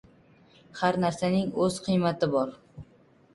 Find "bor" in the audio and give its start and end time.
2.37-2.57